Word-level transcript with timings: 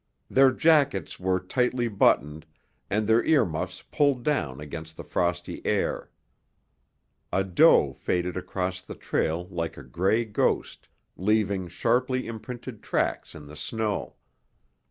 Their 0.31 0.51
jackets 0.51 1.19
were 1.19 1.39
tightly 1.39 1.87
buttoned 1.87 2.47
and 2.89 3.05
their 3.05 3.23
earmuffs 3.23 3.83
pulled 3.83 4.23
down 4.23 4.59
against 4.59 4.97
the 4.97 5.03
frosty 5.03 5.63
air. 5.63 6.09
A 7.31 7.43
doe 7.43 7.93
faded 7.93 8.35
across 8.35 8.81
the 8.81 8.95
trail 8.95 9.47
like 9.49 9.77
a 9.77 9.83
gray 9.83 10.25
ghost, 10.25 10.87
leaving 11.17 11.67
sharply 11.67 12.25
imprinted 12.25 12.81
tracks 12.81 13.35
in 13.35 13.45
the 13.45 13.55
snow. 13.55 14.15